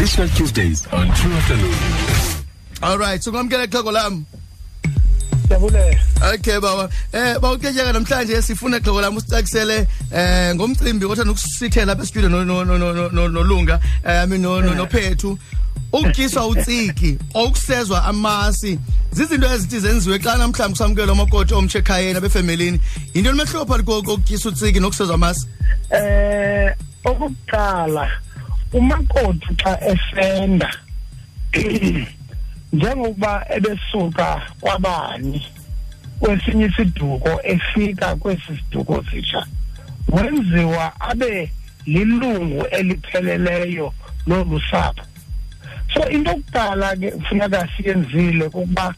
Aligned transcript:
Sensational 0.00 0.28
Tuesdays 0.34 0.86
on 0.94 1.12
True 1.12 1.30
Afternoon. 1.32 1.74
all 2.82 2.96
right 2.96 3.22
so 3.22 3.30
ngamkela 3.32 3.66
xhego 3.66 3.92
lami 3.92 4.24
Siyabulela. 5.46 6.32
okay 6.34 6.58
baba. 6.58 6.88
Eh 7.12 7.36
bawuketyeka 7.38 7.92
namhlanje 7.92 8.42
sifuna 8.42 8.80
xhego 8.80 9.00
lami 9.00 9.18
usicakisele 9.18 9.86
eh 10.10 10.54
ngomcimbi 10.54 11.04
othanda 11.04 11.32
ukusithela 11.32 11.92
apha 11.92 12.06
studio 12.06 12.30
no 12.30 12.44
no 12.44 12.64
no 12.64 12.78
no 12.78 13.08
no 13.08 13.28
nolunga 13.28 13.78
eh 14.02 14.22
i 14.22 14.26
mean 14.26 14.40
no 14.40 14.60
no 14.60 14.72
nophethu. 14.74 15.38
Ukutyiswa 15.92 16.46
utsiki 16.46 17.18
okusezwa 17.34 18.04
amasi. 18.04 18.78
Zizinto 19.12 19.46
ezithi 19.52 19.80
zenziwe 19.80 20.18
xa 20.18 20.38
namhlanje 20.38 20.72
kusamkelwa 20.72 21.12
amakoti 21.12 21.54
omtshe 21.54 21.78
ekhayeni 21.78 22.16
abefemelini 22.16 22.80
yinto 23.14 23.32
lemehluko 23.32 23.66
phakathi 23.66 23.84
kokutyisa 23.84 24.48
utsiki 24.48 24.80
nokusezwa 24.80 25.14
amasi? 25.14 25.46
Eh 25.90 26.74
okuqala 27.04 28.08
umakoti 28.72 29.48
xa 29.62 29.78
efenda. 29.80 30.70
Njengokuba 32.72 33.46
ebesuka 33.56 34.42
kwabani 34.60 35.46
kwesinye 36.20 36.66
isiduko 36.66 37.40
efika 37.42 38.16
kwesi 38.16 38.42
siduko 38.56 39.04
sitsha 39.10 39.46
wenziwa 40.08 41.00
abe 41.00 41.52
lilungu 41.86 42.66
elipheleleyo 42.66 43.94
lolu 44.26 44.60
sapho. 44.70 45.04
So 45.94 46.08
into 46.08 46.30
yokuqala 46.30 46.96
ke 46.96 47.10
kufuneka 47.10 47.68
siyenzile 47.76 48.48
kukuba 48.48 48.94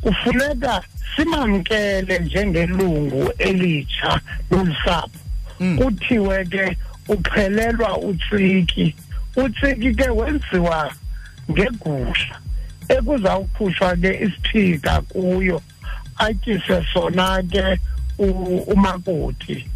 kufuneka 0.00 0.82
simamkele 1.16 2.18
njengelungu 2.18 3.32
elitsha 3.38 4.20
lolu 4.50 4.74
sapho. 4.84 5.10
Kuthiwe 5.78 6.44
ke 6.44 6.76
uxhelelwa 7.08 7.98
utsiki 7.98 8.94
utsiki 9.36 9.94
ke 9.94 10.08
wenziwa 10.10 10.92
ngegusha 11.50 12.36
ekuzawukhutshwa 12.88 13.96
ke 13.96 14.10
isiphika 14.24 15.00
kuyo 15.00 15.62
atyise 16.18 16.84
sona 16.92 17.42
ke 17.42 17.78
umakoti. 18.66 19.68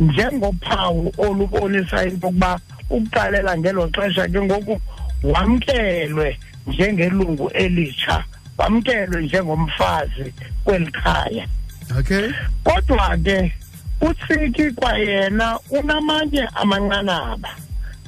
Njengophawu 0.00 1.12
olubonisa 1.18 2.04
into 2.04 2.26
yokuba 2.26 2.60
ukuqalela 2.90 3.58
ngelo 3.58 3.90
xesha 3.90 4.28
ke 4.28 4.40
ngoku 4.40 4.80
wamkelwe 5.22 6.38
njengelungu 6.66 7.50
elitsha 7.50 8.24
wamkelwe 8.58 9.22
njengomfazi 9.22 10.34
kweli 10.64 10.90
khaya. 10.90 11.48
Okay. 11.98 12.30
Kodwa 12.64 13.16
ke 13.16 13.52
utsiki 14.00 14.70
kwayena 14.70 15.58
unamanye 15.70 16.48
amanqanaba 16.54 17.48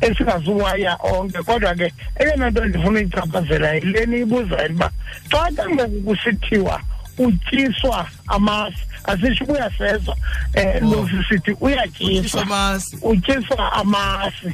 esingazuwaya 0.00 0.96
onke 1.02 1.38
kodwa 1.42 1.74
ke 1.74 1.92
eyona 2.20 2.50
nto 2.50 2.64
ndifuna 2.64 2.98
uyichaphazela 3.00 3.74
yileni 3.74 4.20
ibuzayo 4.20 4.70
uba 4.72 4.90
xa 5.30 5.50
ke 5.56 5.74
ngoku 5.74 6.00
kusithiwa 6.00 6.80
utyiswa 7.18 8.06
amasi 8.26 8.78
asitsho 9.04 9.44
uba 9.44 9.52
uyasezwa 9.54 10.16
um 10.56 10.92
Oh. 10.92 10.94
losi 10.94 11.24
sithi 11.28 11.50
utyiswa 11.50 11.66
uyatyiswa 11.66 12.42
amasi 12.42 12.96
utyiswa 13.02 13.72
amasi 13.72 14.50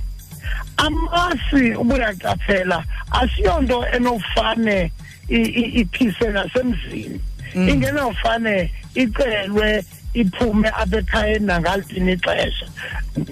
amasi 0.77 1.75
ubuyaqaphela 1.75 2.84
asiyonto 3.11 3.87
enofane 3.92 4.92
iphise 5.29 6.27
nasemzini 6.29 7.20
Mm. 7.55 7.69
ingenofane 7.69 8.70
icelwe 8.95 9.84
iphume 10.15 10.69
apha 10.69 10.97
ekhayeni 10.99 11.47
nangaliphi 11.47 11.97
ixesha. 12.12 12.67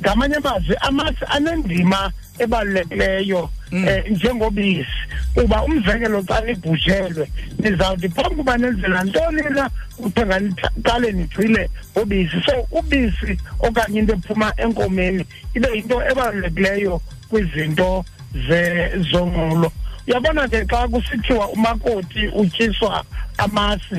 Ngamanye 0.00 0.34
amazwi 0.36 0.76
amasi 0.80 1.24
anendima 1.28 2.12
ebalulekileyo 2.38 3.50
Mm. 3.72 3.88
eh 3.88 4.04
njengobisi. 4.10 4.86
Kuba 5.34 5.62
umzekelo 5.64 6.22
xa 6.22 6.40
libhujelwe 6.44 7.28
nizawuthi 7.58 8.08
phambi 8.08 8.34
kuba 8.36 8.56
nenzela 8.58 9.04
ntoni 9.04 9.42
na 9.50 9.70
uthenga 9.98 10.38
niqale 10.38 11.12
nigcile 11.12 11.70
ngobisi. 11.96 12.36
So 12.46 12.66
ubisi 12.70 13.38
okanye 13.60 13.98
into 13.98 14.12
ephuma 14.14 14.52
enkomeni 14.56 15.26
ibe 15.54 15.68
yinto 15.74 16.02
ebalulekileyo 16.10 17.00
kwizinto 17.30 18.04
ze- 18.48 18.90
zonqulo 19.10 19.72
uyabona 20.06 20.48
ke 20.48 20.64
xa 20.66 20.88
kusithiwa 20.88 21.48
umakoti 21.48 22.28
utyiswa 22.28 23.04
amasi 23.38 23.96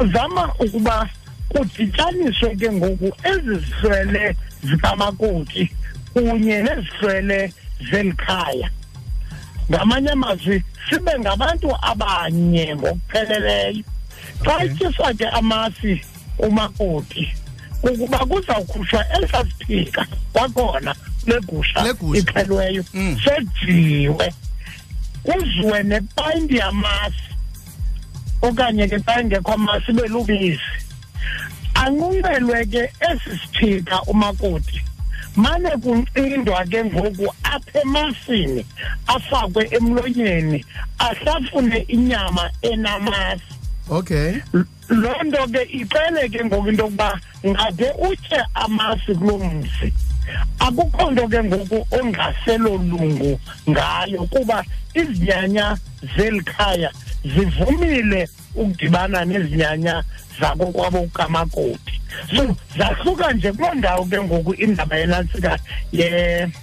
uzama 0.00 0.50
ukuba 0.58 1.08
kudityaniswe 1.54 2.56
ke 2.56 2.72
ngoku 2.72 3.12
ezi 3.24 3.54
zihlwele 3.64 4.36
zikamakoti 4.62 5.70
kunye 6.12 6.62
nezihlwele 6.62 7.52
zeli 7.90 8.12
khaya 8.12 8.70
ngamanye 9.70 10.10
amazwi 10.10 10.62
sibe 10.90 11.12
ngabantu 11.18 11.76
abanye 11.82 12.76
ngokupheleleyo. 12.76 13.84
Xa 14.44 14.64
ityiswa 14.64 15.14
ke 15.14 15.26
amasi 15.28 16.00
umakoti 16.38 17.32
ukuba 17.82 18.18
kuzawukhutshwa 18.18 19.04
elisa 19.16 19.44
siphika 19.58 20.06
kwakhona 20.32 20.94
kule 21.24 21.40
gusha 21.40 21.82
Le 21.82 21.92
gusha. 21.92 22.18
ixhelweyo 22.20 22.84
Mm. 22.94 23.16
sejiwe 23.24 24.34
kuziwe 25.22 25.82
nepayinti 25.82 26.56
yamasi. 26.56 27.24
Okanye 28.42 28.88
ke 28.88 28.98
xa 29.00 29.20
ingekho 29.20 29.52
amasi 29.52 29.90
ibe 29.90 30.08
lubisi. 30.08 30.60
Anqunqelwe 31.84 32.64
ke 32.72 32.82
esi 33.08 33.32
siphika 33.40 34.02
umakoti. 34.06 34.80
Mane 35.36 35.70
kuncindwa 35.82 36.64
ke 36.70 36.84
ngoku 36.84 37.26
apha 37.42 37.80
emasini 37.82 38.66
afakwe 39.06 39.68
emlonyeni 39.76 40.64
ahlafune 40.98 41.78
inyama 41.88 42.50
enamasi. 42.62 43.54
Okay. 43.90 44.40
Loo 44.88 45.22
nto 45.24 45.46
ke 45.52 45.62
ixele 45.62 46.28
ke 46.28 46.44
ngoku 46.44 46.68
into 46.68 46.82
yokuba 46.84 47.20
ngade 47.46 47.88
utye 48.08 48.40
amasi 48.54 49.14
kulo 49.14 49.38
mzi. 49.38 49.92
Akukho 50.58 51.10
nto 51.10 51.28
ke 51.28 51.44
ngoku 51.44 51.86
ongaselo 51.90 52.78
lungu 52.78 53.40
ngayo 53.68 54.24
kuba 54.30 54.64
izinyanya 54.94 55.76
zeli 56.16 56.40
khaya 56.40 56.90
zivumile 57.24 58.28
ukudibana 58.54 59.24
nezinyanya 59.24 60.04
zakokwabo 60.40 61.06
kamakoti. 61.12 62.00
So 62.36 62.56
zahluka 62.78 63.32
nje 63.32 63.52
kuloo 63.52 63.74
ndawo 63.74 64.04
ke 64.04 64.20
ngoku 64.22 64.54
indaba 64.54 64.96
yenantsika 64.96 65.58
yentatsiki 65.92 66.58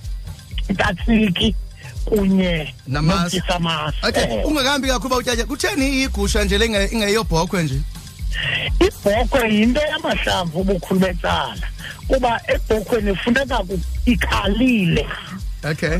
kunye 2.06 2.74
Namasi. 2.88 3.36
notisamasi 3.38 3.98
okay 4.08 4.44
ungakambi 4.44 4.88
kakhulu 4.88 5.10
bawutyatya 5.10 5.46
kutheni 5.46 6.04
igusha 6.04 6.44
nje 6.44 6.58
lenge 6.58 6.86
ingeyobhokhwe 6.92 7.64
nje? 7.64 7.82
Ibhokhwe 8.80 9.54
yinto 9.56 9.82
yamahlamvu 9.82 10.60
ubukhulu 10.60 11.00
becala 11.00 11.68
kuba 12.08 12.42
ebhokhweni 12.48 13.16
funeka 13.16 13.58
ku- 13.58 13.80
ikhalile. 14.06 15.08
Okay. 15.72 15.98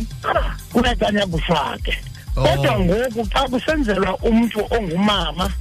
Kunekanya 0.74 1.28
kufake 1.28 1.98
Oh. 2.36 2.42
kodwa 2.44 2.80
ngoku 2.80 3.26
xa 3.30 3.48
kusenzelwa 3.48 4.18
umntu 4.18 4.66
ongumama 4.72 5.52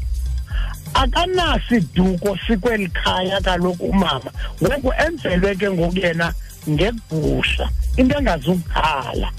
akanasiduko 0.95 2.39
sikweli 2.47 2.89
khaya 2.89 3.41
kaloku 3.41 3.85
umama. 3.87 4.31
Ngoku 4.63 4.93
enzelwe 5.07 5.55
ke 5.57 5.71
ngoku 5.71 5.99
yena 5.99 6.35
ngegusha. 6.69 7.69
Into 7.97 8.15
engazukhala. 8.19 9.31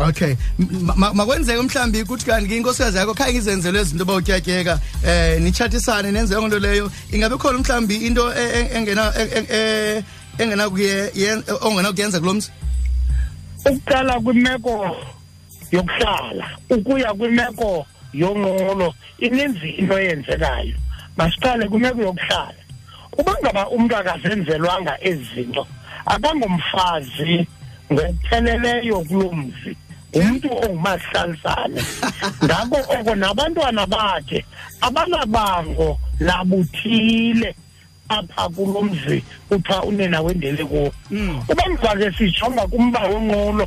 Okay. 0.00 0.36
M- 0.58 0.92
ma- 0.96 1.12
makwenzeke 1.14 1.62
mhlambi 1.62 2.04
kuthi 2.04 2.24
kanti 2.24 2.48
ke 2.48 2.56
inkosikazi 2.56 2.98
yakho 2.98 3.14
khange 3.14 3.38
izenzelwe 3.38 3.82
izinto 3.82 4.04
bawutyatyeka 4.04 4.80
eh 5.04 5.40
nitshatisane 5.42 6.12
nenze 6.12 6.34
yonke 6.34 6.48
nto 6.48 6.58
leyo. 6.58 6.90
Ingabe 7.12 7.36
khona 7.36 7.58
mhlambi 7.58 7.96
into 8.06 8.32
e- 8.32 8.50
e- 8.58 8.76
engena 8.76 9.12
e- 9.18 9.30
e- 9.38 9.46
e- 9.50 10.04
engena 10.38 10.70
kuye 10.70 11.10
yen- 11.14 11.44
ongena 11.60 11.92
kuyenza 11.92 12.20
kulo 12.20 12.34
mzi? 12.34 12.50
Ukuqala 13.66 14.20
kwimeko 14.20 14.96
yokuhlala 15.72 16.46
ukuya 16.70 17.14
kwimeko 17.14 17.86
yonqulo 18.12 18.94
ininzi 19.18 19.68
into 19.78 19.98
eyenzekayo. 19.98 20.76
Masiqale 21.16 21.68
kwimeko 21.68 22.02
yokuhlala 22.02 22.60
uba 23.18 23.34
ngaba 23.42 23.68
umntu 23.68 23.96
akazenzelwanga 23.96 24.96
ezi 25.00 25.24
zinto 25.34 25.66
akangomfazi 26.06 27.46
ngokupheleleyo 27.92 29.00
kulo 29.00 29.32
mzi. 29.32 29.76
Umntu 30.12 30.48
ongumahlalisane 30.64 31.82
ngako 32.44 32.78
oko 32.94 33.14
nabantwana 33.14 33.86
bakhe 33.86 34.44
abanabango 34.80 35.98
labuthile 36.20 37.54
apha 38.08 38.48
kulo 38.48 38.82
mzi 38.82 39.24
kuthiwa 39.48 39.82
unina 39.82 40.20
wendele 40.20 40.64
kuwo. 40.64 40.92
Mm. 41.10 41.42
uba 41.48 41.64
ngibake 41.70 42.12
sijonga 42.18 42.66
kumba 42.66 43.00
wonqulo 43.00 43.66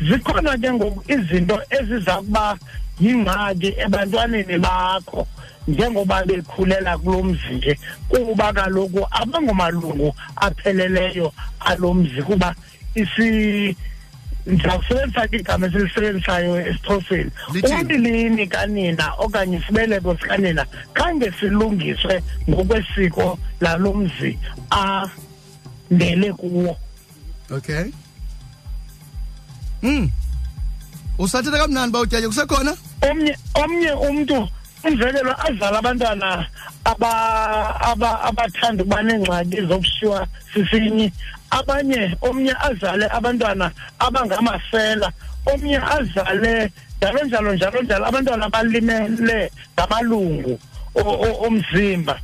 zikhona 0.00 0.58
ke 0.58 0.72
ngoku 0.72 1.12
izinto 1.12 1.62
eziza 1.70 2.16
kuba 2.16 2.58
yingxaki 3.00 3.74
ebantwaneni 3.84 4.58
bakho 4.58 5.26
njengoba 5.68 6.24
bekhulela 6.24 6.98
kulo 6.98 7.22
mzi 7.22 7.54
nje 7.54 7.78
kuba 8.08 8.52
kaloku 8.52 9.06
abangomalungu 9.10 10.14
apheleleyo 10.36 11.32
alo 11.60 11.94
mzi 11.94 12.22
kuba 12.22 12.54
isi 12.94 13.76
ndizawusebenzisa 14.46 15.28
ke 15.28 15.36
igama 15.36 15.66
esilisebenzisayo 15.66 16.60
esixhoseni. 16.68 17.30
Lithini? 17.52 17.80
umbilini 17.80 18.46
kanina 18.46 19.12
okanye 19.18 19.56
isibeleko 19.56 20.16
sikanina 20.16 20.66
khange 20.94 21.32
silungiswe 21.40 22.22
ngokwesiko 22.48 23.38
lalo 23.60 23.94
mzi 23.94 24.38
andele 24.70 26.32
kuwo. 26.32 26.76
Okay. 27.50 27.84
Mm 29.82 30.10
usathetha 31.20 31.58
kamnandi 31.58 31.92
bawutyaye 31.92 32.28
kusekhona? 32.28 32.76
Omnye 33.08 33.32
omnye 33.54 33.92
umuntu 33.92 34.48
umzekelo 34.84 35.32
azala 35.46 35.78
abantwana 35.78 36.46
aba 36.84 37.10
aba 37.90 38.10
abathanda 38.28 38.82
ukuba 38.82 39.02
neengxaki 39.02 39.58
zokushiywa 39.68 40.26
sisinyi. 40.54 41.12
Abanye 41.50 42.14
omnye 42.22 42.54
azale 42.68 43.06
abantwana 43.10 43.70
abangamasela 43.98 45.12
omnye 45.52 45.76
azale 45.78 46.70
njalo 47.00 47.20
njalo 47.24 47.52
njalo 47.54 47.82
njalo 47.82 48.04
abantwana 48.06 48.44
abalimele 48.46 49.50
ngamalungu 49.76 50.58
o- 50.94 51.18
o- 51.26 51.38
omzimba. 51.46 52.16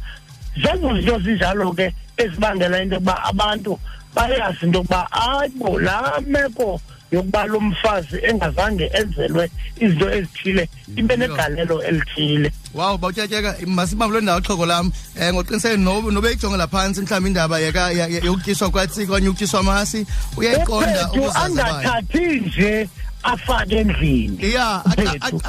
Zezo 0.62 0.88
zinto 0.96 1.18
zinjalo 1.20 1.72
ke 1.72 1.92
ezibangela 2.16 2.82
into 2.82 2.94
yokuba 2.94 3.24
abantu 3.24 3.78
bayazi 4.14 4.64
into 4.66 4.78
yokuba 4.78 5.08
ayibo 5.12 5.80
laa 5.80 6.20
meko 6.26 6.80
yokuba 7.12 7.44
lo 7.46 7.60
mfazi 7.60 8.16
engazange 8.22 8.90
enzelwe 8.94 9.50
izinto 9.80 10.10
ezithile 10.14 10.68
ibe 10.96 11.16
negalelo 11.16 11.82
elithile. 11.82 12.52
Wow 12.74 12.98
bawutyatyeka 12.98 13.56
masibambe 13.66 14.14
lo 14.14 14.20
ndawo 14.20 14.40
xhoko 14.40 14.66
lam. 14.66 14.92
Um 15.20 15.34
ngoqiniseke 15.34 15.76
nobe 15.76 16.10
nobe 16.10 16.32
ijongela 16.32 16.66
phantsi 16.66 17.00
mhlawumbi 17.00 17.28
indaba 17.28 17.60
yaka- 17.60 17.92
ya- 17.92 18.08
ya- 18.08 18.24
yokutyiswa 18.24 18.70
kwatsika 18.70 19.12
okanye 19.12 19.28
ukutyiswa 19.28 19.60
amasi 19.60 20.06
uyayiqonda 20.36 21.08
uphethu 21.08 21.20
ubuzaza 21.20 21.62
bayo 21.62 21.74
angathathi 21.76 22.40
nje 22.40 22.88
afake 23.32 23.76
endlini 23.76 24.52
ya 24.54 24.82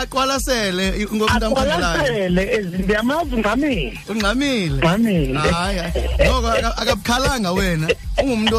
aqwalasele 0.01 1.07
ngomntu 1.13 1.45
amkhangelayo 1.45 1.85
aqwalasele 1.85 2.44
ezinto 2.57 2.94
yamazi 2.94 3.35
ungqamile 3.35 4.00
ungqamile 4.09 4.75
ungqamile 4.75 5.39
hayi 5.50 5.79
noko 6.25 6.47
akabukhalanga 6.81 7.51
wena. 7.51 7.88
Ungumntu 8.21 8.56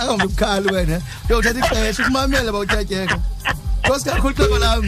angabukhali 0.00 0.68
wena. 0.74 1.00
Uyothatha 1.30 1.58
ixesha 1.60 2.02
ukumamela 2.02 2.52
bawutyatyeka 2.52 3.18
nkosi 3.84 4.04
kakhulu 4.04 4.34
xhego 4.34 4.58
lam 4.58 4.84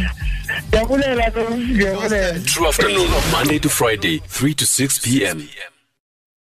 ndiyabulela 0.68 1.32
ndiyabulela 1.56 2.40
True 2.40 2.68
afternoon, 2.68 3.10
Monday 3.32 3.58
to 3.58 3.68
Friday, 3.68 4.20
3 4.28 4.54
to 4.54 4.66
6 4.66 4.98
p.m. 4.98 5.48